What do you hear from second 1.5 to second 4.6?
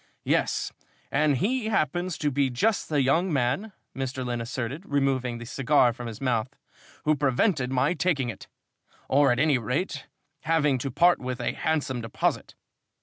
happens to be just the young man," Mr. Lynn